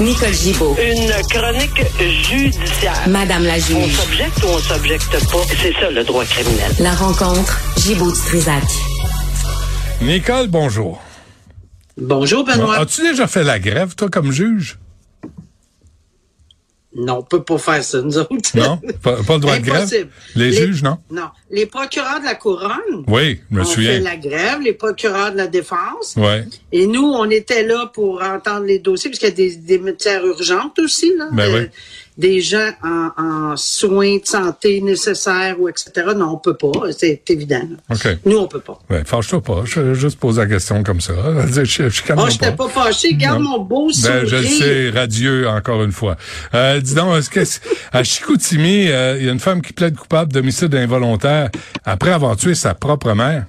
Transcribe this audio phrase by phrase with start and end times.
[0.00, 0.76] Nicole Gibaud.
[0.82, 1.82] Une chronique
[2.28, 3.08] judiciaire.
[3.08, 3.92] Madame la On juge.
[3.94, 5.38] s'objecte ou on s'objecte pas.
[5.62, 6.72] C'est ça le droit criminel.
[6.80, 8.62] La rencontre, Gibaud-Strisac.
[10.02, 11.00] Nicole, bonjour.
[11.96, 12.78] Bonjour, Bon, Benoît.
[12.78, 14.78] As-tu déjà fait la grève, toi, comme juge?
[16.96, 18.30] Non, on peut pas faire ça, nous autres.
[18.54, 18.80] Non?
[19.02, 19.82] Pas, pas le droit de grève?
[19.82, 20.10] Impossible.
[20.36, 20.98] Les, juges, non?
[21.10, 21.28] Non.
[21.50, 24.00] Les procureurs de la couronne Oui, je me ont fait souviens.
[24.00, 26.14] la grève, les procureurs de la défense.
[26.16, 26.42] Oui.
[26.70, 29.78] Et nous, on était là pour entendre les dossiers, parce qu'il y a des, des
[29.78, 31.28] matières urgentes aussi, là.
[31.32, 31.68] Ben Euh, oui.
[32.16, 35.90] Des gens en, en soins de santé nécessaires ou etc.
[36.14, 36.70] Non, on peut pas.
[36.96, 37.62] C'est évident.
[38.24, 38.78] Nous, on peut pas.
[38.88, 39.62] Ouais, fâche-toi pas.
[39.64, 41.12] Je juste poser la question comme ça.
[41.52, 43.14] Je, je, Oh, je pas fâché.
[43.14, 43.58] Garde Non.
[43.58, 44.20] mon beau sourire.
[44.22, 46.16] Ben, je le sais, radieux encore une fois.
[46.54, 47.40] Euh, dis donc, est-ce que
[47.92, 51.50] à Chicoutimi, euh, il y a une femme qui plaide coupable d'homicide involontaire
[51.84, 53.46] après avoir tué sa propre mère?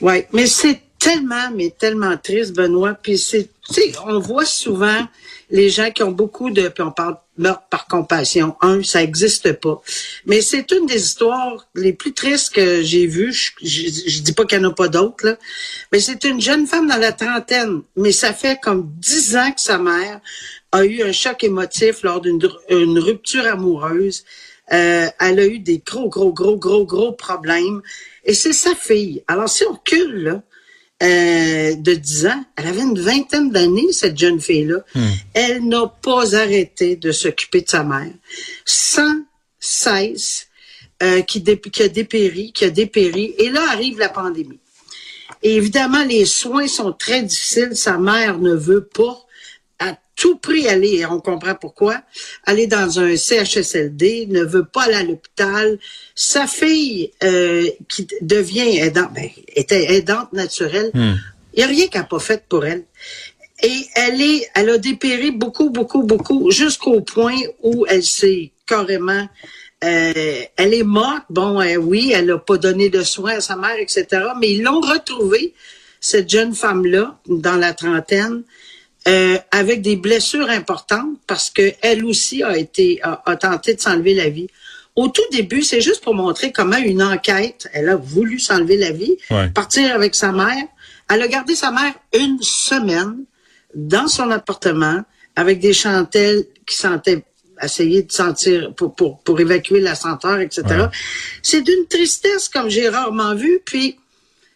[0.00, 2.94] Oui, mais c'est tellement, mais tellement triste, Benoît.
[3.00, 5.06] Puis c'est, tu sais, on voit souvent
[5.50, 8.56] les gens qui ont beaucoup de, puis on parle meurtre par compassion.
[8.60, 9.80] Un, ça existe pas.
[10.26, 13.32] Mais c'est une des histoires les plus tristes que j'ai vues.
[13.32, 15.36] Je, je, dis pas qu'il n'y en a pas d'autres, là.
[15.92, 17.82] Mais c'est une jeune femme dans la trentaine.
[17.96, 20.20] Mais ça fait comme dix ans que sa mère
[20.72, 22.40] a eu un choc émotif lors d'une
[22.70, 24.24] une rupture amoureuse.
[24.72, 27.82] Euh, elle a eu des gros, gros, gros, gros, gros problèmes.
[28.24, 29.22] Et c'est sa fille.
[29.28, 30.42] Alors, si on recule, là,
[31.02, 34.84] euh, de 10 ans, elle avait une vingtaine d'années, cette jeune fille-là.
[35.34, 38.12] Elle n'a pas arrêté de s'occuper de sa mère.
[38.64, 39.22] Sans
[39.58, 40.48] cesse,
[41.02, 41.38] euh, qui,
[41.82, 43.34] a dépéri, qui a dépéri.
[43.38, 44.60] Et là arrive la pandémie.
[45.42, 47.74] Et évidemment, les soins sont très difficiles.
[47.74, 49.18] Sa mère ne veut pas
[50.22, 52.00] tout prix aller, et on comprend pourquoi,
[52.44, 55.80] aller dans un CHSLD, ne veut pas aller à l'hôpital.
[56.14, 62.02] Sa fille, euh, qui devient aidante, ben, était aidante naturelle, il n'y a rien qu'elle
[62.02, 62.84] n'a pas fait pour elle.
[63.64, 69.28] Et elle est, elle a dépéri beaucoup, beaucoup, beaucoup, jusqu'au point où elle s'est carrément,
[69.82, 71.24] euh, elle est morte.
[71.30, 74.06] Bon, euh, oui, elle n'a pas donné de soins à sa mère, etc.
[74.40, 75.52] Mais ils l'ont retrouvée,
[75.98, 78.44] cette jeune femme-là, dans la trentaine,
[79.08, 83.80] euh, avec des blessures importantes parce que elle aussi a été a, a tenté de
[83.80, 84.46] s'enlever la vie.
[84.94, 88.92] Au tout début, c'est juste pour montrer comment une enquête, elle a voulu s'enlever la
[88.92, 89.48] vie, Ouais.
[89.48, 90.64] partir avec sa mère.
[91.10, 93.24] Elle a gardé sa mère une semaine
[93.74, 95.02] dans son appartement
[95.34, 97.24] avec des chantelles qui sentaient
[97.62, 100.62] essayer de sentir pour, pour, pour évacuer la senteur, etc.
[100.68, 100.76] Ouais.
[101.42, 103.60] C'est d'une tristesse comme j'ai rarement vu.
[103.64, 103.96] Puis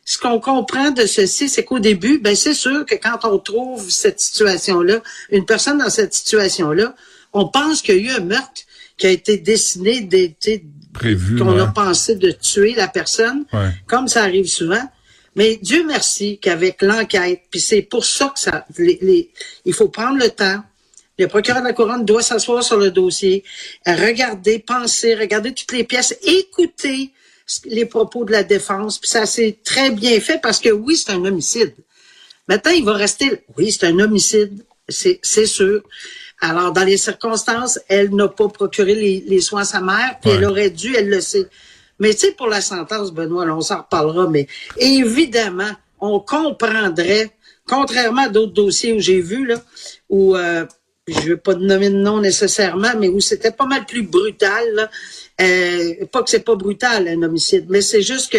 [0.08, 3.90] ce qu'on comprend de ceci, c'est qu'au début, ben c'est sûr que quand on trouve
[3.90, 6.94] cette situation-là, une personne dans cette situation-là,
[7.32, 8.62] on pense qu'il y a eu un meurtre
[8.96, 10.08] qui a été dessiné,
[10.94, 11.60] Prévu, qu'on ouais.
[11.60, 13.68] a pensé de tuer la personne, Ouais.
[13.86, 14.82] comme ça arrive souvent.
[15.34, 19.30] Mais Dieu merci qu'avec l'enquête, puis c'est pour ça que ça, les, les-
[19.66, 20.62] il faut prendre le temps.
[21.18, 23.42] Le procureur de la couronne doit s'asseoir sur le dossier,
[23.86, 27.10] regarder, penser, regarder toutes les pièces, écouter
[27.64, 28.98] les propos de la défense.
[28.98, 31.74] Puis ça s'est très bien fait parce que oui, c'est un homicide.
[32.48, 33.44] Maintenant, il va rester.
[33.56, 35.82] Oui, c'est un homicide, c'est c'est sûr.
[36.40, 40.30] Alors, dans les circonstances, elle n'a pas procuré les, les soins à sa mère, puis
[40.30, 40.36] Ouais.
[40.36, 41.48] elle aurait dû, elle le sait.
[41.98, 44.46] Mais tu sais, pour la sentence, Benoît, là, on s'en reparlera, mais
[44.76, 47.30] évidemment, on comprendrait,
[47.66, 49.62] contrairement à d'autres dossiers où j'ai vu, là,
[50.10, 50.66] où euh,
[51.08, 54.64] je veux pas nommer de nom nécessairement, mais où c'était pas mal plus brutal.
[54.74, 54.90] Là.
[55.40, 58.38] Euh, pas que c'est pas brutal un homicide, mais c'est juste que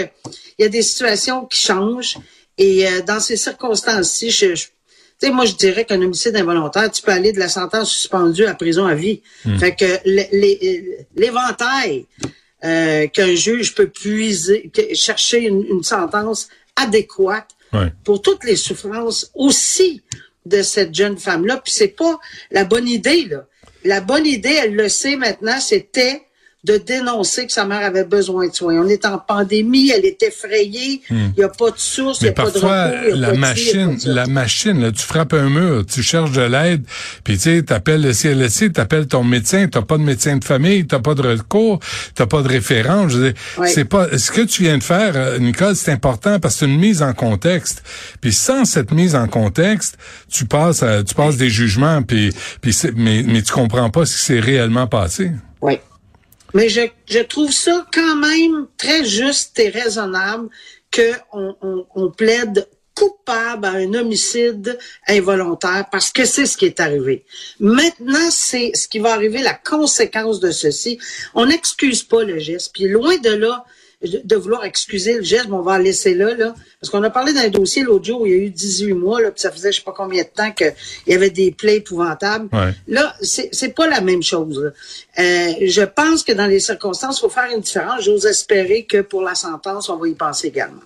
[0.60, 2.18] il y a des situations qui changent.
[2.58, 4.66] Et euh, dans ces circonstances-ci, je, je-
[5.20, 8.46] tu sais, moi, je dirais qu'un homicide involontaire, tu peux aller de la sentence suspendue
[8.46, 9.22] à prison à vie.
[9.60, 9.86] Fait que
[11.16, 12.06] l'éventail
[12.64, 17.92] euh, qu'un juge peut puiser, chercher une, une sentence adéquate Ouais.
[18.06, 20.02] pour toutes les souffrances aussi
[20.48, 21.62] de cette jeune femme-là.
[21.64, 22.20] Puis c'est pas
[22.52, 23.46] la bonne idée, là.
[23.84, 26.27] La bonne idée, elle le sait maintenant, c'était
[26.68, 28.76] de dénoncer que sa mère avait besoin de soins.
[28.84, 32.30] On est en pandémie, elle est effrayée, il n'y a pas de source, il n'y
[32.30, 32.34] Hmm.
[32.34, 35.50] A pas de parfois, recours, la pas machine, de la machine, là, tu frappes un
[35.50, 36.84] mur, tu cherches de l'aide,
[37.24, 40.86] puis tu sais, t'appelles le CLSC, t'appelles ton médecin, t'as pas de médecin de famille,
[40.86, 41.80] t'as pas de recours,
[42.16, 43.08] t'as pas de référent.
[43.08, 43.32] Je
[43.68, 46.66] c'est pas, ce que tu viens de faire, euh, Nicole, c'est important parce que c'est
[46.66, 47.82] une mise en contexte.
[48.22, 49.98] Puis sans cette mise en contexte,
[50.30, 52.32] tu passes, à- tu passes des jugements, puis,
[52.62, 55.32] puis c'est- mais, mais tu comprends pas ce qui s'est réellement passé.
[55.62, 55.80] Oui.
[56.58, 60.50] Mais je, trouve ça quand même très juste et raisonnable
[60.92, 66.80] qu'on on, on plaide coupable à un homicide involontaire parce que c'est ce qui est
[66.80, 67.26] arrivé.
[67.60, 70.98] Maintenant, c'est ce qui va arriver, la conséquence de ceci.
[71.36, 72.72] On n'excuse pas le geste.
[72.74, 73.64] Puis loin de là,
[74.02, 76.54] de vouloir excuser le geste, mais on va en laisser là, là.
[76.80, 79.22] Parce qu'on a parlé d'un dossier l'autre jour où il y a eu 18 mois,
[79.22, 80.74] là, puis ça faisait je sais pas combien de temps qu'il
[81.08, 82.48] y avait des plaies épouvantables.
[82.54, 82.74] Ouais.
[82.88, 84.72] Là, c'est c'est pas la même chose.
[85.18, 88.04] Euh, je pense que dans les circonstances, il faut faire une différence.
[88.04, 90.82] J'ose espérer que pour la sentence, on va y penser également.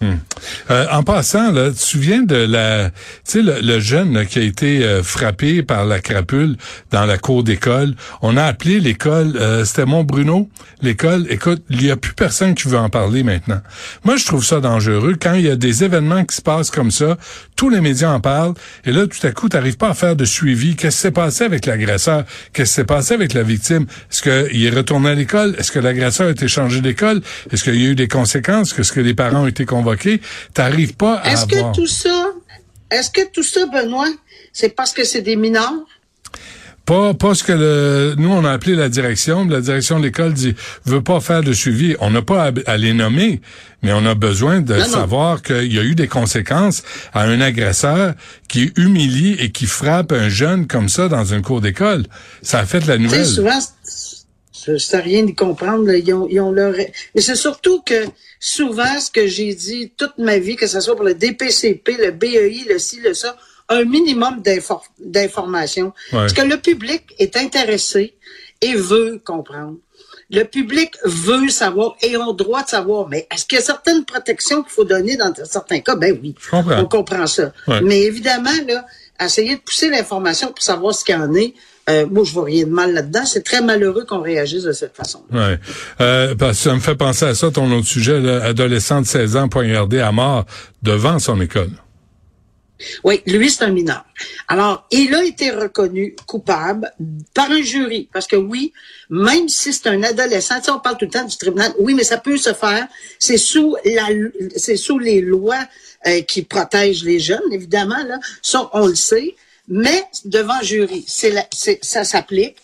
[0.69, 4.83] Euh, en passant, tu te souviens de la, tu sais, le, jeune qui a été
[4.83, 6.55] euh, frappé par la crapule
[6.91, 7.95] dans la cour d'école?
[8.21, 10.49] On a appelé l'école, euh, c'était Mont Bruno,
[10.81, 11.25] l'école.
[11.29, 13.61] Écoute, il y a plus personne qui veut en parler maintenant.
[14.03, 16.91] Moi, je trouve ça dangereux quand il y a des événements qui se passent comme
[16.91, 17.17] ça.
[17.55, 18.53] Tous les médias en parlent
[18.85, 20.75] et là, tout à coup, tu n'arrives pas à faire de suivi.
[20.75, 22.23] Qu'est-ce qui s'est passé avec l'agresseur?
[22.53, 23.85] Qu'est-ce qui s'est passé avec la victime?
[24.11, 25.55] Est-ce qu'il est retourné à l'école?
[25.57, 27.21] Est-ce que l'agresseur a été changé d'école?
[27.51, 28.77] Est-ce qu'il y a eu des conséquences?
[28.77, 30.21] Est-ce que les parents ont été convoqués?
[30.53, 31.71] T'arrives pas à Est-ce avoir.
[31.71, 32.25] que tout ça,
[32.89, 34.07] est-ce que tout ça, Benoît,
[34.53, 35.73] c'est parce que c'est des mineurs?
[36.83, 39.45] Pas, pas ce que le, nous on a appelé la direction.
[39.47, 41.95] La direction de l'école dit veut pas faire de suivi.
[41.99, 43.39] On n'a pas à, à les nommer,
[43.83, 46.81] mais on a besoin de Non, savoir qu'il y a eu des conséquences
[47.13, 48.15] à un agresseur
[48.49, 52.03] qui humilie et qui frappe un jeune comme ça dans une cour d'école.
[52.41, 53.27] Ça a fait la nouvelle.
[53.27, 53.59] souvent,
[54.63, 55.85] c'est- c'est rien d'y comprendre.
[55.85, 55.95] là.
[55.97, 56.73] Ils ont, ils ont leur...
[57.15, 58.05] Mais c'est surtout que
[58.39, 62.11] souvent, ce que j'ai dit toute ma vie, que ce soit pour le DPCP, le
[62.11, 63.35] BEI, le ci, le ça,
[63.69, 65.93] un minimum d'infor- d'informations.
[66.11, 68.15] Parce que le public est intéressé
[68.61, 69.77] et veut comprendre.
[70.29, 73.09] Le public veut savoir et ont le droit de savoir.
[73.09, 75.95] Mais est-ce qu'il y a certaines protections qu'il faut donner dans certains cas?
[75.95, 76.35] Ben oui.
[76.49, 76.79] Comprends.
[76.79, 77.51] On comprend ça.
[77.67, 77.81] Ouais.
[77.81, 78.85] Mais évidemment, là,
[79.23, 81.53] essayer de pousser l'information pour savoir ce qu'il y en est,
[81.89, 83.25] euh, moi, je vois rien de mal là-dedans.
[83.25, 85.23] C'est très malheureux qu'on réagisse de cette façon.
[85.31, 85.59] Ouais.
[85.99, 89.07] Euh, parce que ça me fait penser à ça, ton autre sujet, là, adolescent de
[89.07, 90.45] 16 ans poignardé à mort
[90.83, 91.71] devant son école.
[93.03, 94.05] Oui, lui, c'est un mineur.
[94.47, 96.91] Alors, il a été reconnu coupable
[97.33, 98.09] par un jury.
[98.11, 98.73] Parce que oui,
[99.09, 101.93] même si c'est un adolescent, tu sais, on parle tout le temps du tribunal, oui,
[101.93, 102.87] mais ça peut se faire.
[103.19, 104.07] C'est sous la,
[104.55, 105.63] c'est sous les lois
[106.07, 108.19] euh, qui protègent les jeunes, évidemment, là.
[108.41, 109.35] Ça, on le sait.
[109.71, 112.57] Mais devant jury, ça s'applique.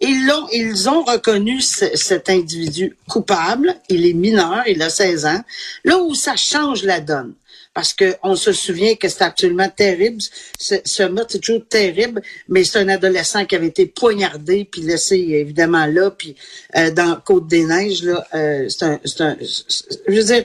[0.00, 3.76] Ils l'ont, ils ont reconnu ce- cet individu coupable.
[3.88, 5.40] Il est mineur, il a 16 ans.
[5.84, 7.34] Là où ça change la donne,
[7.74, 10.20] parce que on se souvient que c'est absolument terrible.
[10.58, 14.80] Ce, ce meurtre, c'est toujours terrible, mais c'est un adolescent qui avait été poignardé puis
[14.80, 16.34] laissé évidemment là, puis
[16.76, 20.44] euh, dans Côte des Neiges là, euh, c'est un, un, je veux dire.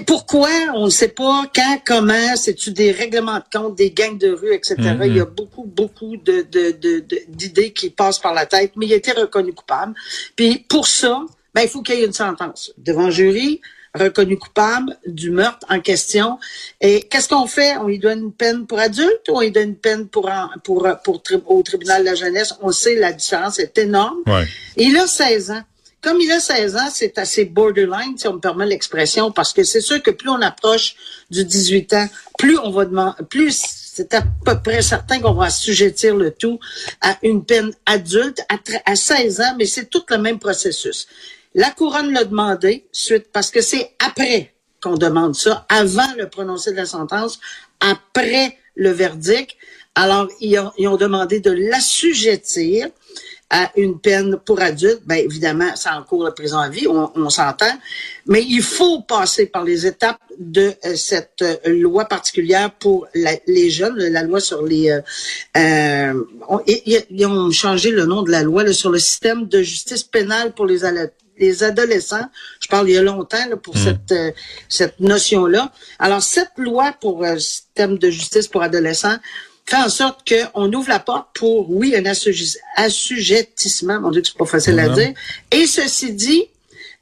[0.00, 0.48] Pourquoi?
[0.74, 1.44] On ne sait pas.
[1.54, 2.36] Quand, comment?
[2.36, 4.74] C'est-tu des règlements de compte, des gangs de rue, etc.
[5.04, 8.72] Il y a beaucoup, beaucoup de, de, de- de- d'idées qui passent par la tête,
[8.76, 9.94] mais il a été reconnu coupable.
[10.36, 11.22] Puis pour ça,
[11.54, 13.60] ben, il faut qu'il y ait une sentence devant jury,
[13.94, 16.38] reconnu coupable du meurtre en question.
[16.80, 17.76] Et qu'est-ce qu'on fait?
[17.76, 20.48] On lui donne une peine pour adulte ou on lui donne une peine pour, en-
[20.64, 22.54] pour, pour, au tribunal de la jeunesse?
[22.60, 24.18] On sait, la différence est énorme.
[24.26, 24.46] Ouais.
[24.76, 25.62] Il a 16 ans.
[26.04, 29.64] Comme il a 16 ans, c'est assez borderline, si on me permet l'expression, parce que
[29.64, 30.94] c'est sûr que plus on approche
[31.30, 32.08] du 18 ans,
[32.38, 33.58] plus on va demander, plus
[33.94, 36.58] c'est à peu près certain qu'on va assujettir le tout
[37.00, 41.06] à une peine adulte à, tre- à 16 ans, mais c'est tout le même processus.
[41.54, 44.52] La couronne l'a demandé, suite, parce que c'est après
[44.82, 47.38] qu'on demande ça, avant le prononcé de la sentence,
[47.80, 49.52] après le verdict.
[49.94, 52.88] Alors, ils ont, ils ont demandé de l'assujettir
[53.50, 57.30] à une peine pour adulte, ben évidemment, ça encourt la prison à vie, on, on
[57.30, 57.72] s'entend,
[58.26, 63.38] mais il faut passer par les étapes de euh, cette euh, loi particulière pour la-
[63.46, 64.90] les jeunes, la loi sur les...
[64.90, 65.00] euh,
[65.56, 68.98] euh, on- ils, ils- ils ont changé le nom de la loi là, sur le
[68.98, 70.78] système de justice pénale pour les,
[71.38, 72.26] les adolescents.
[72.60, 74.32] Je parle il y a longtemps là, pour cette, euh,
[74.68, 75.70] cette notion-là.
[75.98, 79.16] Alors, cette loi pour euh, système de justice pour adolescents
[79.66, 84.28] fait en sorte qu'on ouvre la porte pour, oui, un assuj- assujettissement, mon Dieu que
[84.28, 85.12] c'est pas facile à dire.
[85.50, 86.44] Et ceci dit,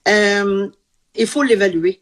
[0.08, 0.68] euh,
[1.16, 2.00] il faut l'évaluer.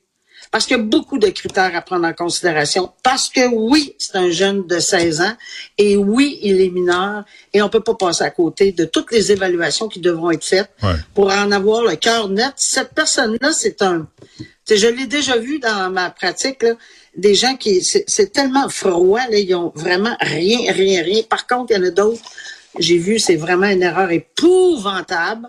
[0.51, 2.91] Parce qu'il y a beaucoup de critères à prendre en considération.
[3.05, 5.37] Parce que oui, c'est un jeune de 16 ans
[5.79, 9.31] et oui, il est mineur et on peut pas passer à côté de toutes les
[9.31, 10.95] évaluations qui devront être faites Ouais.
[11.15, 12.53] pour en avoir le cœur net.
[12.57, 14.09] Cette personne-là, c'est un...
[14.69, 16.73] Je l'ai déjà vu dans ma pratique, là,
[17.17, 17.83] des gens qui...
[17.83, 21.23] C'est tellement froid, là, ils ont vraiment rien, rien, rien.
[21.29, 22.23] Par contre, il y en a d'autres,
[22.79, 25.49] j'ai vu, c'est vraiment une erreur épouvantable.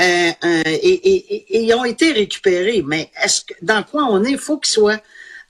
[0.00, 2.82] Euh, euh, et, et- et- et ils ont été récupérés.
[2.86, 5.00] Mais est-ce que dans quoi on est, il faut qu'ils soient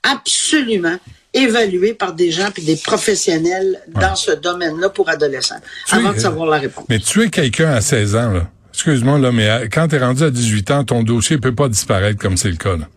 [0.03, 0.97] absolument
[1.33, 6.15] évalués par des gens puis des professionnels dans ce domaine-là pour adolescents, Tu avant es-
[6.15, 6.85] de savoir la réponse.
[6.89, 8.49] Mais tuer quelqu'un à 16 ans, là.
[8.73, 12.35] Excuse-moi, là, mais quand t'es rendu à 18 ans, ton dossier peut pas disparaître comme
[12.35, 12.87] c'est le cas, là.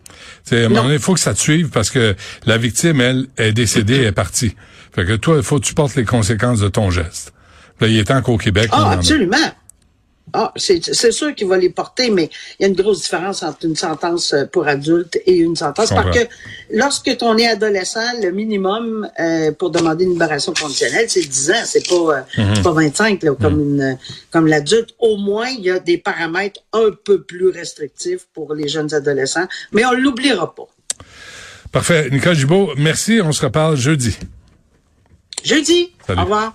[0.43, 3.01] C'est, à un moment donné, il faut que ça te suive parce que la victime,
[3.01, 4.55] elle, est décédée, elle est partie.
[4.93, 7.33] Fait que toi, il faut que tu portes les conséquences de ton geste.
[7.81, 9.37] Là, il est temps qu'au Québec, Ah, absolument.
[10.33, 12.29] Ah, c'est sûr qu'il va les porter, mais
[12.59, 15.89] il y a une grosse différence entre une sentence euh, pour adulte et une sentence.
[15.89, 16.25] Parce que
[16.71, 21.63] lorsque on est adolescent, le minimum euh, pour demander une libération conditionnelle, c'est 10 ans.
[21.63, 23.97] C'est pas, euh, c'est pas 25 là, comme, une,
[24.31, 24.89] comme l'adulte.
[24.99, 29.47] Au moins, il y a des paramètres un peu plus restrictifs pour les jeunes adolescents,
[29.71, 30.67] mais on l'oubliera pas.
[31.71, 32.09] Parfait.
[32.09, 33.21] Nicole Gibault, merci.
[33.23, 34.17] On se reparle jeudi.
[35.43, 36.19] Jeudi, Salut.
[36.19, 36.53] au revoir.